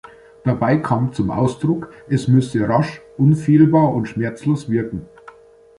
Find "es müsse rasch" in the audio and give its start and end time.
2.09-3.03